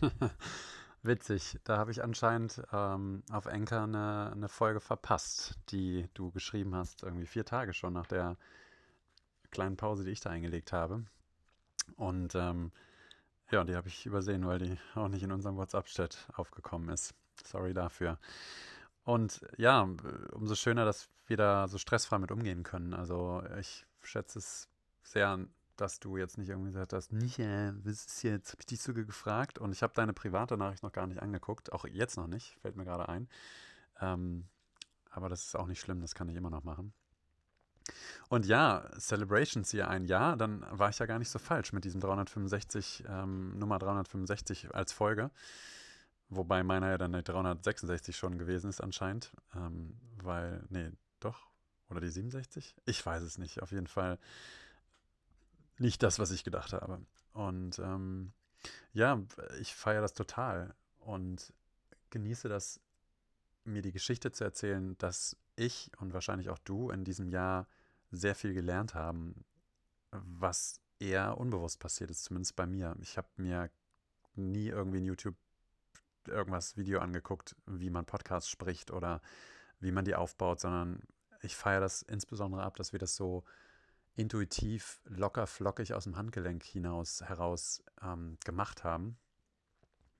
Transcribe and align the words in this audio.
Witzig, 1.02 1.58
da 1.64 1.78
habe 1.78 1.90
ich 1.90 2.02
anscheinend 2.02 2.62
ähm, 2.72 3.22
auf 3.30 3.46
Enker 3.46 3.84
eine, 3.84 4.30
eine 4.32 4.48
Folge 4.48 4.80
verpasst, 4.80 5.58
die 5.70 6.08
du 6.14 6.30
geschrieben 6.30 6.74
hast, 6.74 7.02
irgendwie 7.02 7.26
vier 7.26 7.44
Tage 7.44 7.72
schon 7.72 7.94
nach 7.94 8.06
der 8.06 8.36
kleinen 9.50 9.76
Pause, 9.76 10.04
die 10.04 10.10
ich 10.10 10.20
da 10.20 10.30
eingelegt 10.30 10.72
habe. 10.72 11.04
Und 11.96 12.34
ähm, 12.34 12.72
ja, 13.50 13.64
die 13.64 13.74
habe 13.74 13.88
ich 13.88 14.06
übersehen, 14.06 14.46
weil 14.46 14.58
die 14.58 14.78
auch 14.94 15.08
nicht 15.08 15.22
in 15.22 15.32
unserem 15.32 15.56
WhatsApp-Chat 15.56 16.28
aufgekommen 16.34 16.88
ist. 16.90 17.14
Sorry 17.44 17.74
dafür. 17.74 18.18
Und 19.04 19.40
ja, 19.56 19.88
umso 20.32 20.54
schöner, 20.54 20.84
dass 20.84 21.08
wir 21.26 21.36
da 21.36 21.66
so 21.66 21.78
stressfrei 21.78 22.18
mit 22.18 22.30
umgehen 22.30 22.62
können. 22.62 22.94
Also 22.94 23.42
ich 23.58 23.86
schätze 24.02 24.38
es 24.38 24.68
sehr, 25.02 25.38
dass 25.80 25.98
du 25.98 26.16
jetzt 26.16 26.38
nicht 26.38 26.48
irgendwie 26.48 26.70
gesagt 26.70 26.92
hast, 26.92 27.12
Michael, 27.12 27.74
was 27.84 28.06
ist 28.06 28.22
jetzt, 28.22 28.52
habe 28.52 28.60
ich 28.60 28.66
dich 28.66 28.82
sogar 28.82 29.04
gefragt 29.04 29.58
und 29.58 29.72
ich 29.72 29.82
habe 29.82 29.94
deine 29.94 30.12
private 30.12 30.56
Nachricht 30.56 30.82
noch 30.82 30.92
gar 30.92 31.06
nicht 31.06 31.22
angeguckt, 31.22 31.72
auch 31.72 31.86
jetzt 31.86 32.16
noch 32.16 32.26
nicht, 32.26 32.56
fällt 32.60 32.76
mir 32.76 32.84
gerade 32.84 33.08
ein. 33.08 33.28
Ähm, 34.00 34.44
aber 35.10 35.28
das 35.28 35.46
ist 35.46 35.56
auch 35.56 35.66
nicht 35.66 35.80
schlimm, 35.80 36.00
das 36.00 36.14
kann 36.14 36.28
ich 36.28 36.36
immer 36.36 36.50
noch 36.50 36.64
machen. 36.64 36.92
Und 38.28 38.46
ja, 38.46 38.88
Celebrations 38.98 39.70
hier 39.70 39.88
ein 39.88 40.04
Jahr, 40.04 40.36
dann 40.36 40.64
war 40.70 40.90
ich 40.90 40.98
ja 40.98 41.06
gar 41.06 41.18
nicht 41.18 41.30
so 41.30 41.38
falsch 41.38 41.72
mit 41.72 41.84
diesem 41.84 42.00
365, 42.00 43.04
ähm, 43.08 43.58
Nummer 43.58 43.78
365 43.78 44.74
als 44.74 44.92
Folge. 44.92 45.30
Wobei 46.28 46.62
meiner 46.62 46.90
ja 46.90 46.98
dann 46.98 47.12
die 47.12 47.24
366 47.24 48.16
schon 48.16 48.38
gewesen 48.38 48.70
ist 48.70 48.80
anscheinend. 48.80 49.32
Ähm, 49.56 49.98
weil, 50.22 50.64
nee, 50.68 50.90
doch. 51.18 51.48
Oder 51.88 52.00
die 52.00 52.08
67? 52.08 52.76
Ich 52.84 53.04
weiß 53.04 53.22
es 53.24 53.36
nicht. 53.36 53.62
Auf 53.62 53.72
jeden 53.72 53.88
Fall 53.88 54.18
nicht 55.80 56.02
das, 56.02 56.18
was 56.18 56.30
ich 56.30 56.44
gedacht 56.44 56.72
habe. 56.72 57.00
Und 57.32 57.78
ähm, 57.78 58.32
ja, 58.92 59.20
ich 59.60 59.74
feiere 59.74 60.02
das 60.02 60.12
total 60.12 60.74
und 60.98 61.52
genieße 62.10 62.48
das, 62.48 62.80
mir 63.64 63.82
die 63.82 63.92
Geschichte 63.92 64.32
zu 64.32 64.44
erzählen, 64.44 64.96
dass 64.98 65.36
ich 65.56 65.90
und 65.98 66.12
wahrscheinlich 66.12 66.50
auch 66.50 66.58
du 66.58 66.90
in 66.90 67.04
diesem 67.04 67.28
Jahr 67.28 67.66
sehr 68.10 68.34
viel 68.34 68.54
gelernt 68.54 68.94
haben, 68.94 69.44
was 70.10 70.80
eher 70.98 71.38
unbewusst 71.38 71.78
passiert 71.78 72.10
ist, 72.10 72.24
zumindest 72.24 72.56
bei 72.56 72.66
mir. 72.66 72.96
Ich 73.00 73.16
habe 73.16 73.28
mir 73.36 73.70
nie 74.34 74.68
irgendwie 74.68 74.98
in 74.98 75.04
YouTube 75.04 75.36
irgendwas 76.26 76.76
Video 76.76 77.00
angeguckt, 77.00 77.56
wie 77.66 77.90
man 77.90 78.04
Podcasts 78.04 78.50
spricht 78.50 78.90
oder 78.90 79.20
wie 79.78 79.92
man 79.92 80.04
die 80.04 80.14
aufbaut, 80.14 80.60
sondern 80.60 81.02
ich 81.42 81.56
feiere 81.56 81.80
das 81.80 82.02
insbesondere 82.02 82.62
ab, 82.62 82.76
dass 82.76 82.92
wir 82.92 82.98
das 82.98 83.16
so 83.16 83.44
intuitiv, 84.20 85.00
locker, 85.04 85.46
flockig 85.46 85.94
aus 85.94 86.04
dem 86.04 86.16
Handgelenk 86.16 86.62
hinaus 86.62 87.22
heraus 87.22 87.82
ähm, 88.02 88.36
gemacht 88.44 88.84
haben. 88.84 89.18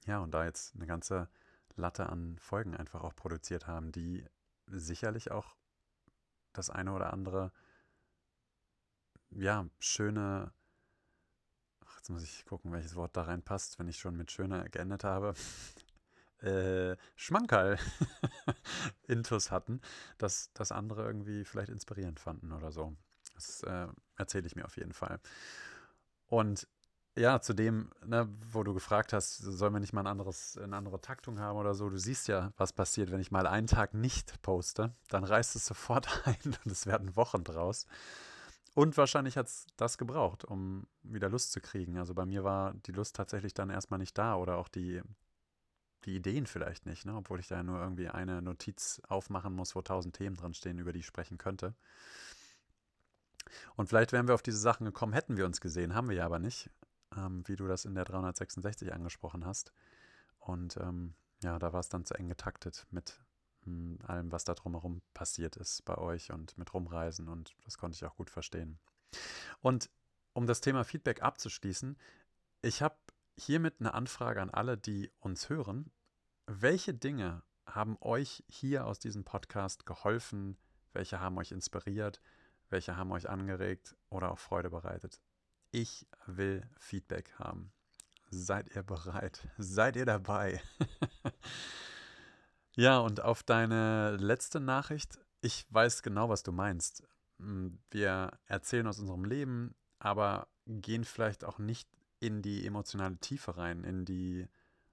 Ja, 0.06 0.20
und 0.20 0.33
da 0.33 0.45
jetzt 0.45 0.75
eine 0.75 0.87
ganze 0.87 1.29
Latte 1.77 2.09
an 2.09 2.39
Folgen 2.39 2.75
einfach 2.75 3.03
auch 3.03 3.15
produziert 3.15 3.67
haben, 3.67 3.93
die 3.93 4.25
sicherlich 4.67 5.31
auch 5.31 5.55
das 6.55 6.71
eine 6.71 6.95
oder 6.95 7.12
andere, 7.12 7.53
ja, 9.31 9.69
schöne, 9.78 10.53
ach, 11.84 11.97
jetzt 11.98 12.09
muss 12.09 12.23
ich 12.23 12.47
gucken, 12.47 12.73
welches 12.73 12.97
Wort 12.97 13.15
da 13.17 13.23
reinpasst, 13.23 13.78
wenn 13.78 13.89
ich 13.89 13.98
schon 13.98 14.17
mit 14.17 14.31
schöner 14.31 14.67
geendet 14.71 15.05
habe, 15.05 15.34
äh, 16.41 16.97
Schmankerl 17.17 17.78
Intus 19.06 19.51
hatten, 19.51 19.83
dass 20.17 20.51
das 20.55 20.73
andere 20.73 21.05
irgendwie 21.05 21.45
vielleicht 21.45 21.71
inspirierend 21.71 22.19
fanden 22.19 22.53
oder 22.53 22.73
so. 22.73 22.97
Das 23.41 23.63
äh, 23.63 23.89
erzähle 24.17 24.47
ich 24.47 24.57
mir 24.57 24.65
auf 24.65 24.77
jeden 24.77 24.93
Fall. 24.93 25.21
Und 26.27 26.69
ja, 27.17 27.41
zu 27.41 27.55
dem, 27.55 27.91
ne, 28.07 28.29
wo 28.53 28.63
du 28.63 28.73
gefragt 28.73 29.13
hast, 29.13 29.39
sollen 29.39 29.73
wir 29.73 29.81
nicht 29.81 29.93
mal 29.93 30.03
ein 30.03 30.07
anderes, 30.07 30.57
eine 30.57 30.77
andere 30.77 31.01
Taktung 31.01 31.41
haben 31.41 31.59
oder 31.59 31.75
so. 31.75 31.89
Du 31.91 31.99
siehst 31.99 32.29
ja, 32.29 32.53
was 32.57 32.73
passiert, 32.73 33.11
wenn 33.11 33.21
ich 33.21 33.31
mal 33.31 33.47
einen 33.47 33.67
Tag 33.67 33.95
nicht 33.95 34.41
poste. 34.43 34.95
Dann 35.09 35.25
reißt 35.25 35.57
es 35.57 35.67
sofort 35.67 36.09
ein 36.27 36.57
und 36.65 36.71
es 36.73 36.87
werden 36.87 37.17
Wochen 37.17 37.43
draus. 37.43 37.87
Und 38.75 38.97
wahrscheinlich 38.97 39.37
hat 39.37 39.49
es 39.49 39.67
das 39.77 39.99
gebraucht, 39.99 40.45
um 40.45 40.87
wieder 41.03 41.29
Lust 41.29 41.53
zu 41.53 41.61
kriegen. 41.61 41.99
Also 41.99 42.15
bei 42.15 42.25
mir 42.25 42.45
war 42.45 42.75
die 42.87 42.93
Lust 42.93 43.17
tatsächlich 43.17 43.53
dann 43.55 43.71
erstmal 43.71 43.99
nicht 43.99 44.17
da 44.17 44.37
oder 44.37 44.56
auch 44.59 44.69
die, 44.69 45.03
die 46.05 46.15
Ideen 46.15 46.47
vielleicht 46.47 46.87
nicht, 46.87 47.05
ne? 47.05 47.17
obwohl 47.17 47.41
ich 47.41 47.49
da 47.49 47.62
nur 47.62 47.81
irgendwie 47.81 48.09
eine 48.09 48.41
Notiz 48.41 49.03
aufmachen 49.09 49.53
muss, 49.55 49.75
wo 49.75 49.83
tausend 49.83 50.15
Themen 50.17 50.37
drin 50.37 50.55
stehen, 50.55 50.79
über 50.79 50.93
die 50.93 51.00
ich 51.00 51.06
sprechen 51.06 51.37
könnte. 51.37 51.75
Und 53.77 53.88
vielleicht 53.88 54.12
wären 54.12 54.28
wir 54.28 54.34
auf 54.34 54.43
diese 54.43 54.59
Sachen 54.59 54.84
gekommen, 54.84 55.12
hätten 55.12 55.37
wir 55.37 55.47
uns 55.47 55.61
gesehen, 55.61 55.94
haben 55.94 56.09
wir 56.09 56.16
ja 56.16 56.27
aber 56.27 56.38
nicht, 56.38 56.71
ähm, 57.16 57.43
wie 57.47 57.56
du 57.56 57.66
das 57.66 57.84
in 57.84 57.94
der 57.94 58.05
366 58.05 58.93
angesprochen 58.93 59.44
hast. 59.44 59.72
Und 60.38 60.77
ähm, 60.78 61.15
ja, 61.43 61.59
da 61.59 61.72
war 61.72 61.81
es 61.81 61.88
dann 61.88 62.05
zu 62.05 62.15
eng 62.15 62.28
getaktet 62.28 62.87
mit 62.91 63.21
mh, 63.65 63.99
hm, 63.99 63.99
allem, 64.06 64.33
was 64.33 64.44
da 64.44 64.55
drumherum 64.55 65.03
passiert 65.15 65.56
ist 65.56 65.84
bei 65.84 65.97
euch 65.97 66.33
und 66.33 66.56
mit 66.59 66.72
Rumreisen 66.72 67.28
und 67.28 67.56
das 67.65 67.78
konnte 67.78 67.97
ich 67.97 68.05
auch 68.05 68.16
gut 68.16 68.31
verstehen. 68.31 68.78
Und 69.61 69.91
um 70.32 70.47
das 70.47 70.61
Thema 70.61 70.84
Feedback 70.84 71.22
abzuschließen, 71.22 71.97
ich 72.62 72.82
habe 72.82 72.97
hiermit 73.37 73.77
eine 73.81 73.94
Anfrage 73.94 74.41
an 74.41 74.50
alle, 74.50 74.77
die 74.77 75.11
uns 75.21 75.49
hören. 75.49 75.91
Welche 76.47 76.94
Dinge 76.94 77.43
haben 77.67 77.97
euch 78.00 78.44
hier 78.49 78.87
aus 78.87 78.99
diesem 78.99 79.25
Podcast 79.25 79.87
geholfen? 79.87 80.56
Welche 80.93 81.21
haben 81.21 81.38
euch 81.38 81.53
inspiriert? 81.53 82.21
Welche 82.70 82.97
haben 82.97 83.12
euch 83.12 83.28
angeregt 83.28 83.97
oder 84.08 84.31
auch 84.31 84.38
Freude 84.38 84.70
bereitet? 84.70 85.20
Ich 85.72 86.06
will 86.26 86.62
Feedback 86.78 87.32
haben. 87.38 87.72
Seid 88.31 88.75
ihr 88.75 88.84
bereit? 88.84 89.47
Seid 89.58 89.97
ihr 89.97 90.06
dabei? 90.06 90.62
ja, 92.76 92.98
und 92.98 93.20
auf 93.20 93.42
deine 93.42 94.16
letzte 94.16 94.60
Nachricht, 94.60 95.19
ich 95.41 95.66
weiß 95.70 96.03
genau, 96.03 96.28
was 96.28 96.44
du 96.44 96.53
meinst. 96.53 97.03
Wir 97.91 98.31
erzählen 98.47 98.87
aus 98.87 99.00
unserem 99.00 99.25
Leben, 99.25 99.75
aber 99.98 100.47
gehen 100.66 101.04
vielleicht 101.04 101.44
auch 101.44 101.58
nicht 101.58 101.88
in 102.20 102.42
die 102.42 102.66
emotionale 102.66 103.16
Tiefe 103.16 103.56
rein, 103.56 103.82
in 103.82 104.04
die 104.04 104.47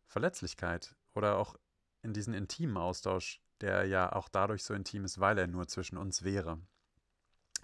Verletzlichkeit 0.08 0.96
oder 1.14 1.38
auch 1.38 1.56
in 2.02 2.14
diesen 2.14 2.34
intimen 2.34 2.78
Austausch, 2.78 3.42
der 3.62 3.86
ja 3.86 4.14
auch 4.14 4.30
dadurch 4.30 4.64
so 4.64 4.74
intim 4.74 5.04
ist, 5.04 5.20
weil 5.20 5.38
er 5.38 5.48
nur 5.48 5.68
zwischen 5.68 5.98
uns 5.98 6.24
wäre. 6.24 6.60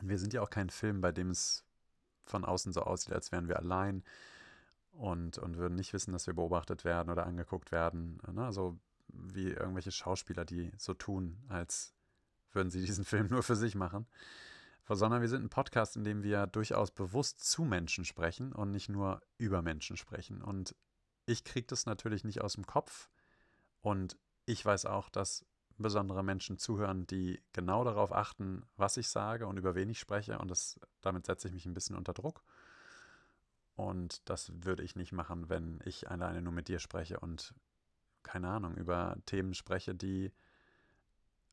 Wir 0.07 0.19
sind 0.19 0.33
ja 0.33 0.41
auch 0.41 0.49
kein 0.49 0.69
Film, 0.69 1.01
bei 1.01 1.11
dem 1.11 1.29
es 1.29 1.63
von 2.25 2.45
außen 2.45 2.73
so 2.73 2.81
aussieht, 2.81 3.13
als 3.13 3.31
wären 3.31 3.47
wir 3.47 3.57
allein 3.57 4.03
und, 4.91 5.37
und 5.37 5.57
würden 5.57 5.75
nicht 5.75 5.93
wissen, 5.93 6.11
dass 6.11 6.27
wir 6.27 6.33
beobachtet 6.33 6.85
werden 6.85 7.09
oder 7.09 7.25
angeguckt 7.25 7.71
werden. 7.71 8.19
Ne? 8.31 8.45
Also 8.45 8.79
wie 9.07 9.49
irgendwelche 9.49 9.91
Schauspieler, 9.91 10.45
die 10.45 10.71
so 10.77 10.93
tun, 10.93 11.37
als 11.49 11.93
würden 12.51 12.69
sie 12.69 12.81
diesen 12.85 13.05
Film 13.05 13.27
nur 13.27 13.43
für 13.43 13.55
sich 13.55 13.75
machen. 13.75 14.07
Sondern 14.89 15.21
wir 15.21 15.29
sind 15.29 15.43
ein 15.43 15.49
Podcast, 15.49 15.95
in 15.95 16.03
dem 16.03 16.23
wir 16.23 16.45
durchaus 16.45 16.91
bewusst 16.91 17.49
zu 17.49 17.63
Menschen 17.63 18.03
sprechen 18.03 18.51
und 18.51 18.71
nicht 18.71 18.89
nur 18.89 19.21
über 19.37 19.61
Menschen 19.61 19.95
sprechen. 19.95 20.41
Und 20.41 20.75
ich 21.25 21.45
kriege 21.45 21.67
das 21.67 21.85
natürlich 21.85 22.25
nicht 22.25 22.41
aus 22.41 22.53
dem 22.53 22.67
Kopf. 22.67 23.09
Und 23.79 24.17
ich 24.45 24.63
weiß 24.63 24.85
auch, 24.85 25.09
dass 25.09 25.45
besondere 25.77 26.23
Menschen 26.23 26.57
zuhören, 26.57 27.07
die 27.07 27.41
genau 27.53 27.83
darauf 27.83 28.11
achten, 28.11 28.63
was 28.77 28.97
ich 28.97 29.09
sage 29.09 29.47
und 29.47 29.57
über 29.57 29.75
wen 29.75 29.89
ich 29.89 29.99
spreche. 29.99 30.37
Und 30.39 30.51
das, 30.51 30.79
damit 31.01 31.25
setze 31.25 31.47
ich 31.47 31.53
mich 31.53 31.65
ein 31.65 31.73
bisschen 31.73 31.95
unter 31.95 32.13
Druck. 32.13 32.43
Und 33.75 34.21
das 34.29 34.51
würde 34.63 34.83
ich 34.83 34.95
nicht 34.95 35.11
machen, 35.11 35.49
wenn 35.49 35.79
ich 35.85 36.09
alleine 36.09 36.41
nur 36.41 36.53
mit 36.53 36.67
dir 36.67 36.79
spreche 36.79 37.19
und 37.19 37.53
keine 38.21 38.47
Ahnung, 38.47 38.75
über 38.75 39.17
Themen 39.25 39.53
spreche, 39.53 39.95
die 39.95 40.31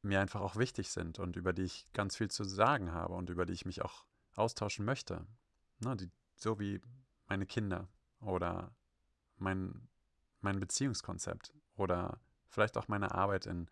mir 0.03 0.21
einfach 0.21 0.41
auch 0.41 0.57
wichtig 0.57 0.91
sind 0.91 1.19
und 1.19 1.37
über 1.37 1.53
die 1.53 1.65
ich 1.65 1.87
ganz 1.93 2.17
viel 2.17 2.31
zu 2.31 2.45
sagen 2.45 2.93
habe 2.93 3.15
und 3.15 3.29
über 3.29 3.45
die 3.45 3.53
ich 3.53 3.67
mich 3.67 3.83
auch 3.83 4.05
austauschen 4.35 4.85
möchte. 4.85 5.27
Ne, 5.81 5.97
die, 5.97 6.11
so 6.37 6.59
wie 6.59 6.81
meine 7.27 7.47
Kinder 7.47 7.89
oder 8.21 8.75
mein, 9.37 9.89
mein 10.41 10.61
Beziehungskonzept 10.61 11.53
oder 11.77 12.19
vielleicht 12.49 12.77
auch 12.77 12.89
meine 12.89 13.15
Arbeit 13.15 13.47
in 13.47 13.69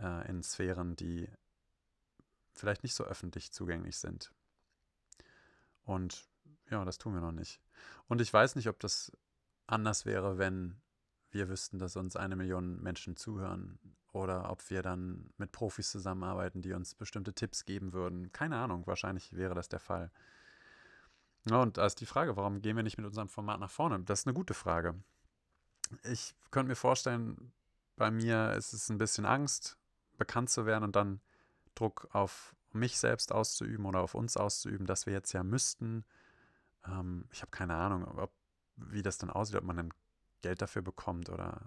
äh, 0.00 0.28
in 0.28 0.42
Sphären, 0.42 0.96
die 0.96 1.28
vielleicht 2.52 2.82
nicht 2.82 2.94
so 2.94 3.04
öffentlich 3.04 3.52
zugänglich 3.52 3.98
sind. 3.98 4.32
Und 5.84 6.26
ja, 6.70 6.84
das 6.84 6.98
tun 6.98 7.14
wir 7.14 7.20
noch 7.20 7.32
nicht. 7.32 7.60
Und 8.06 8.20
ich 8.20 8.32
weiß 8.32 8.56
nicht, 8.56 8.68
ob 8.68 8.80
das 8.80 9.12
anders 9.66 10.06
wäre, 10.06 10.38
wenn 10.38 10.80
wir 11.30 11.48
wüssten, 11.48 11.78
dass 11.78 11.96
uns 11.96 12.16
eine 12.16 12.36
Million 12.36 12.80
Menschen 12.80 13.16
zuhören 13.16 13.78
oder 14.12 14.50
ob 14.50 14.70
wir 14.70 14.82
dann 14.82 15.30
mit 15.36 15.50
Profis 15.50 15.90
zusammenarbeiten, 15.90 16.62
die 16.62 16.72
uns 16.72 16.94
bestimmte 16.94 17.34
Tipps 17.34 17.64
geben 17.64 17.92
würden. 17.92 18.30
Keine 18.32 18.56
Ahnung, 18.56 18.86
wahrscheinlich 18.86 19.34
wäre 19.34 19.54
das 19.54 19.68
der 19.68 19.80
Fall. 19.80 20.12
Und 21.50 21.76
da 21.76 21.84
ist 21.84 22.00
die 22.00 22.06
Frage, 22.06 22.36
warum 22.36 22.62
gehen 22.62 22.76
wir 22.76 22.84
nicht 22.84 22.96
mit 22.96 23.06
unserem 23.06 23.28
Format 23.28 23.60
nach 23.60 23.70
vorne? 23.70 24.00
Das 24.04 24.20
ist 24.20 24.26
eine 24.26 24.34
gute 24.34 24.54
Frage. 24.54 24.94
Ich 26.04 26.34
könnte 26.50 26.68
mir 26.68 26.76
vorstellen, 26.76 27.52
bei 27.96 28.10
mir 28.10 28.52
ist 28.54 28.72
es 28.72 28.88
ein 28.88 28.98
bisschen 28.98 29.26
Angst, 29.26 29.76
bekannt 30.16 30.50
zu 30.50 30.66
werden 30.66 30.84
und 30.84 30.96
dann 30.96 31.20
Druck 31.74 32.08
auf 32.12 32.54
mich 32.72 32.98
selbst 32.98 33.32
auszuüben 33.32 33.86
oder 33.86 34.00
auf 34.00 34.14
uns 34.14 34.36
auszuüben, 34.36 34.86
dass 34.86 35.06
wir 35.06 35.12
jetzt 35.12 35.32
ja 35.32 35.42
müssten. 35.42 36.04
Ähm, 36.86 37.26
ich 37.32 37.42
habe 37.42 37.50
keine 37.50 37.74
Ahnung, 37.74 38.04
ob, 38.04 38.32
wie 38.76 39.02
das 39.02 39.18
dann 39.18 39.30
aussieht, 39.30 39.56
ob 39.56 39.64
man 39.64 39.76
dann 39.76 39.94
Geld 40.42 40.60
dafür 40.60 40.82
bekommt 40.82 41.30
oder 41.30 41.60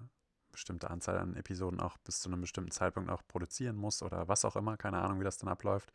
bestimmte 0.52 0.90
Anzahl 0.90 1.20
an 1.20 1.36
Episoden 1.36 1.80
auch 1.80 1.98
bis 2.00 2.20
zu 2.20 2.30
einem 2.30 2.42
bestimmten 2.42 2.72
Zeitpunkt 2.72 3.10
auch 3.10 3.22
produzieren 3.28 3.76
muss 3.76 4.02
oder 4.02 4.28
was 4.28 4.44
auch 4.44 4.56
immer, 4.56 4.76
keine 4.76 5.00
Ahnung, 5.00 5.20
wie 5.20 5.24
das 5.24 5.38
dann 5.38 5.50
abläuft. 5.50 5.92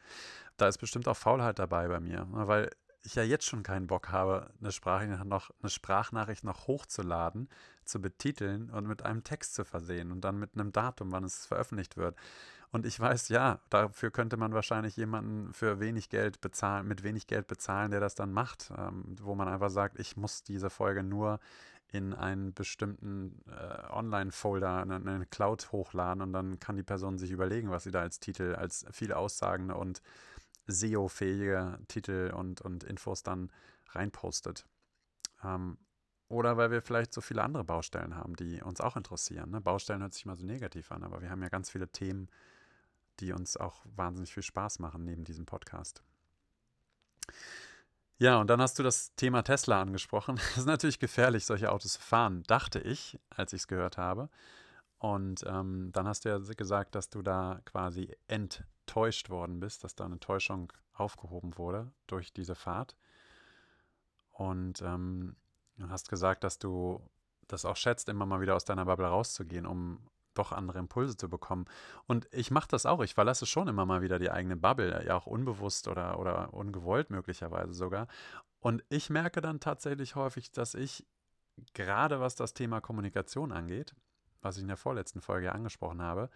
Da 0.56 0.68
ist 0.68 0.78
bestimmt 0.78 1.08
auch 1.08 1.16
Faulheit 1.16 1.58
dabei 1.58 1.88
bei 1.88 2.00
mir, 2.00 2.24
ne, 2.26 2.46
weil 2.46 2.70
ich 3.04 3.14
ja 3.14 3.22
jetzt 3.22 3.46
schon 3.46 3.62
keinen 3.62 3.86
Bock 3.86 4.10
habe, 4.10 4.50
eine 4.60 4.72
Sprachnachricht 4.72 5.28
noch, 5.28 5.50
eine 5.60 5.70
Sprachnachricht 5.70 6.44
noch 6.44 6.66
hochzuladen, 6.66 7.48
zu 7.84 8.00
betiteln 8.00 8.70
und 8.70 8.86
mit 8.86 9.02
einem 9.02 9.24
Text 9.24 9.54
zu 9.54 9.64
versehen 9.64 10.12
und 10.12 10.20
dann 10.20 10.38
mit 10.38 10.54
einem 10.54 10.72
Datum, 10.72 11.10
wann 11.12 11.24
es 11.24 11.46
veröffentlicht 11.46 11.96
wird. 11.96 12.16
Und 12.70 12.86
ich 12.86 12.98
weiß, 12.98 13.28
ja, 13.28 13.60
dafür 13.68 14.10
könnte 14.10 14.36
man 14.38 14.54
wahrscheinlich 14.54 14.96
jemanden 14.96 15.52
für 15.52 15.78
wenig 15.78 16.08
Geld 16.08 16.40
bezahlen, 16.40 16.88
mit 16.88 17.02
wenig 17.02 17.26
Geld 17.26 17.46
bezahlen, 17.46 17.90
der 17.90 18.00
das 18.00 18.14
dann 18.14 18.32
macht, 18.32 18.72
ähm, 18.76 19.16
wo 19.20 19.34
man 19.34 19.48
einfach 19.48 19.68
sagt, 19.68 19.98
ich 19.98 20.16
muss 20.16 20.42
diese 20.42 20.70
Folge 20.70 21.02
nur 21.02 21.38
in 21.88 22.14
einen 22.14 22.54
bestimmten 22.54 23.42
äh, 23.48 23.92
Online-Folder, 23.92 24.82
in 24.82 24.90
eine 24.90 25.26
Cloud 25.26 25.70
hochladen 25.72 26.22
und 26.22 26.32
dann 26.32 26.58
kann 26.58 26.76
die 26.76 26.82
Person 26.82 27.18
sich 27.18 27.30
überlegen, 27.30 27.70
was 27.70 27.84
sie 27.84 27.90
da 27.90 28.00
als 28.00 28.18
Titel, 28.18 28.54
als 28.54 28.86
viel 28.90 29.12
aussagende 29.12 29.74
und 29.74 30.00
SEO-fähige 30.66 31.78
Titel 31.88 32.32
und, 32.34 32.60
und 32.60 32.84
Infos 32.84 33.22
dann 33.22 33.50
reinpostet. 33.90 34.66
Ähm, 35.44 35.78
oder 36.28 36.56
weil 36.56 36.70
wir 36.70 36.80
vielleicht 36.80 37.12
so 37.12 37.20
viele 37.20 37.42
andere 37.42 37.64
Baustellen 37.64 38.16
haben, 38.16 38.36
die 38.36 38.62
uns 38.62 38.80
auch 38.80 38.96
interessieren. 38.96 39.50
Ne? 39.50 39.60
Baustellen 39.60 40.00
hört 40.00 40.14
sich 40.14 40.24
mal 40.24 40.36
so 40.36 40.46
negativ 40.46 40.90
an, 40.90 41.04
aber 41.04 41.20
wir 41.20 41.30
haben 41.30 41.42
ja 41.42 41.50
ganz 41.50 41.70
viele 41.70 41.88
Themen, 41.88 42.28
die 43.20 43.32
uns 43.32 43.56
auch 43.58 43.82
wahnsinnig 43.84 44.32
viel 44.32 44.42
Spaß 44.42 44.78
machen 44.78 45.04
neben 45.04 45.24
diesem 45.24 45.44
Podcast. 45.44 46.02
Ja, 48.18 48.40
und 48.40 48.48
dann 48.48 48.62
hast 48.62 48.78
du 48.78 48.82
das 48.82 49.14
Thema 49.16 49.42
Tesla 49.42 49.82
angesprochen. 49.82 50.36
Es 50.52 50.58
ist 50.58 50.66
natürlich 50.66 50.98
gefährlich, 50.98 51.44
solche 51.44 51.70
Autos 51.70 51.94
zu 51.94 52.00
fahren, 52.00 52.44
dachte 52.44 52.78
ich, 52.78 53.18
als 53.30 53.52
ich 53.52 53.62
es 53.62 53.68
gehört 53.68 53.98
habe. 53.98 54.30
Und 55.02 55.44
ähm, 55.48 55.90
dann 55.90 56.06
hast 56.06 56.24
du 56.24 56.28
ja 56.28 56.38
gesagt, 56.38 56.94
dass 56.94 57.10
du 57.10 57.22
da 57.22 57.60
quasi 57.64 58.16
enttäuscht 58.28 59.30
worden 59.30 59.58
bist, 59.58 59.82
dass 59.82 59.96
da 59.96 60.04
eine 60.04 60.20
Täuschung 60.20 60.72
aufgehoben 60.92 61.58
wurde 61.58 61.90
durch 62.06 62.32
diese 62.32 62.54
Fahrt. 62.54 62.96
Und 64.30 64.80
ähm, 64.80 65.34
hast 65.88 66.08
gesagt, 66.08 66.44
dass 66.44 66.60
du 66.60 67.02
das 67.48 67.64
auch 67.64 67.74
schätzt, 67.74 68.08
immer 68.08 68.26
mal 68.26 68.40
wieder 68.40 68.54
aus 68.54 68.64
deiner 68.64 68.84
Bubble 68.84 69.08
rauszugehen, 69.08 69.66
um 69.66 70.08
doch 70.34 70.52
andere 70.52 70.78
Impulse 70.78 71.16
zu 71.16 71.28
bekommen. 71.28 71.64
Und 72.06 72.28
ich 72.30 72.52
mache 72.52 72.68
das 72.68 72.86
auch. 72.86 73.00
Ich 73.00 73.14
verlasse 73.14 73.44
schon 73.44 73.66
immer 73.66 73.84
mal 73.84 74.02
wieder 74.02 74.20
die 74.20 74.30
eigene 74.30 74.56
Bubble, 74.56 75.04
ja 75.04 75.16
auch 75.16 75.26
unbewusst 75.26 75.88
oder, 75.88 76.20
oder 76.20 76.54
ungewollt 76.54 77.10
möglicherweise 77.10 77.72
sogar. 77.74 78.06
Und 78.60 78.84
ich 78.88 79.10
merke 79.10 79.40
dann 79.40 79.58
tatsächlich 79.58 80.14
häufig, 80.14 80.52
dass 80.52 80.76
ich 80.76 81.04
gerade 81.74 82.20
was 82.20 82.36
das 82.36 82.54
Thema 82.54 82.80
Kommunikation 82.80 83.50
angeht, 83.50 83.96
was 84.42 84.56
ich 84.56 84.62
in 84.62 84.68
der 84.68 84.76
vorletzten 84.76 85.20
Folge 85.20 85.52
angesprochen 85.52 86.02
habe, 86.02 86.30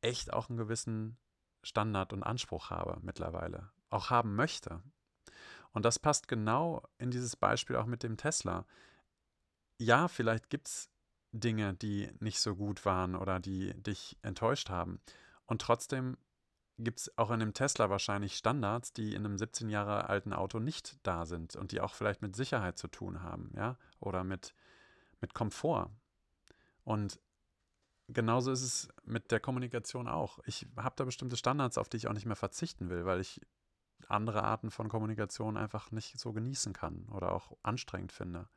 echt 0.00 0.32
auch 0.32 0.48
einen 0.48 0.58
gewissen 0.58 1.16
Standard 1.62 2.12
und 2.12 2.22
Anspruch 2.22 2.70
habe 2.70 2.98
mittlerweile. 3.02 3.70
Auch 3.90 4.10
haben 4.10 4.36
möchte. 4.36 4.82
Und 5.72 5.84
das 5.84 5.98
passt 5.98 6.28
genau 6.28 6.82
in 6.98 7.10
dieses 7.10 7.36
Beispiel 7.36 7.76
auch 7.76 7.86
mit 7.86 8.02
dem 8.02 8.16
Tesla. 8.16 8.64
Ja, 9.78 10.08
vielleicht 10.08 10.50
gibt 10.50 10.68
es 10.68 10.90
Dinge, 11.32 11.74
die 11.74 12.10
nicht 12.20 12.40
so 12.40 12.56
gut 12.56 12.84
waren 12.84 13.14
oder 13.14 13.40
die 13.40 13.74
dich 13.82 14.16
enttäuscht 14.22 14.70
haben. 14.70 15.00
Und 15.46 15.60
trotzdem 15.60 16.16
gibt 16.78 17.00
es 17.00 17.18
auch 17.18 17.30
in 17.30 17.42
einem 17.42 17.54
Tesla 17.54 17.90
wahrscheinlich 17.90 18.36
Standards, 18.36 18.92
die 18.92 19.14
in 19.14 19.24
einem 19.24 19.36
17 19.36 19.68
Jahre 19.68 20.08
alten 20.08 20.32
Auto 20.32 20.60
nicht 20.60 20.96
da 21.02 21.26
sind 21.26 21.56
und 21.56 21.72
die 21.72 21.80
auch 21.80 21.94
vielleicht 21.94 22.22
mit 22.22 22.36
Sicherheit 22.36 22.78
zu 22.78 22.88
tun 22.88 23.22
haben, 23.22 23.50
ja, 23.56 23.76
oder 24.00 24.24
mit, 24.24 24.54
mit 25.20 25.34
Komfort. 25.34 25.90
Und 26.84 27.20
genauso 28.08 28.50
ist 28.50 28.62
es 28.62 28.88
mit 29.04 29.30
der 29.30 29.40
Kommunikation 29.40 30.08
auch. 30.08 30.38
Ich 30.46 30.66
habe 30.76 30.96
da 30.96 31.04
bestimmte 31.04 31.36
Standards, 31.36 31.78
auf 31.78 31.88
die 31.88 31.98
ich 31.98 32.08
auch 32.08 32.12
nicht 32.12 32.26
mehr 32.26 32.36
verzichten 32.36 32.90
will, 32.90 33.04
weil 33.04 33.20
ich 33.20 33.40
andere 34.08 34.44
Arten 34.44 34.70
von 34.70 34.88
Kommunikation 34.88 35.56
einfach 35.56 35.90
nicht 35.90 36.18
so 36.18 36.32
genießen 36.32 36.72
kann 36.72 37.06
oder 37.10 37.32
auch 37.32 37.56
anstrengend 37.62 38.12
finde. 38.12 38.48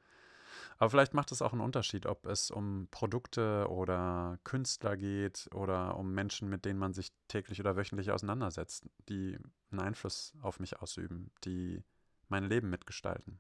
Aber 0.78 0.90
vielleicht 0.90 1.14
macht 1.14 1.32
es 1.32 1.42
auch 1.42 1.52
einen 1.52 1.62
Unterschied, 1.62 2.06
ob 2.06 2.26
es 2.26 2.52
um 2.52 2.88
Produkte 2.92 3.68
oder 3.70 4.40
Künstler 4.44 4.98
geht 4.98 5.50
oder 5.54 5.98
um 5.98 6.14
Menschen, 6.14 6.50
mit 6.50 6.66
denen 6.66 6.80
man 6.80 6.94
sich 6.94 7.12
täglich 7.28 7.60
oder 7.60 7.76
wöchentlich 7.76 8.12
auseinandersetzt, 8.12 8.90
die 9.10 9.38
einen 9.72 9.80
Einfluss 9.80 10.34
auf 10.42 10.60
mich 10.60 10.80
ausüben, 10.82 11.32
die 11.46 11.84
mein 12.30 12.46
Leben 12.46 12.70
mitgestalten. 12.70 13.40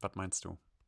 Was 0.00 0.14
meinst 0.16 0.44
du? 0.44 0.58